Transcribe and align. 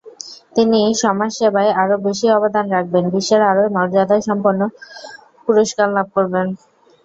তিনি 0.55 0.79
সমাজসেবায় 1.03 1.71
আরও 1.81 1.95
বেশি 2.05 2.27
অবদান 2.37 2.65
রাখবেন, 2.75 3.03
বিশ্বের 3.13 3.41
আরও 3.51 3.63
মর্যাদাসম্পন্ন 3.75 4.61
পুরস্কার 5.45 5.87
লাভ 5.95 6.07
করবেন। 6.15 6.47